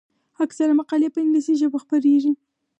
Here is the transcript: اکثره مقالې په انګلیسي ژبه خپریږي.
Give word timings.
اکثره 0.45 0.73
مقالې 0.79 1.07
په 1.13 1.19
انګلیسي 1.23 1.53
ژبه 1.61 1.77
خپریږي. 1.83 2.31